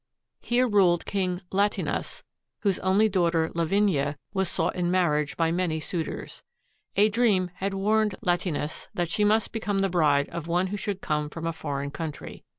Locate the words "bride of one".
9.89-10.65